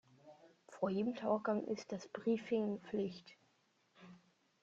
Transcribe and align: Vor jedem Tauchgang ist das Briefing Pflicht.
Vor 0.67 0.89
jedem 0.89 1.13
Tauchgang 1.13 1.63
ist 1.63 1.91
das 1.91 2.07
Briefing 2.07 2.79
Pflicht. 2.89 3.37